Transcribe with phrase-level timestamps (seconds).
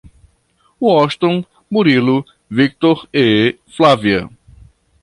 [0.81, 4.27] Washington, Murilo, Víctor e Flávia